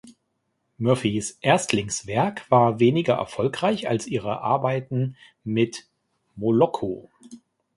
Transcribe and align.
Murphys 0.79 1.37
Erstlingswerk 1.41 2.49
war 2.49 2.79
weniger 2.79 3.13
erfolgreich 3.17 3.87
als 3.87 4.07
ihre 4.07 4.41
Arbeiten 4.41 5.15
mit 5.43 5.87
Moloko. 6.35 7.07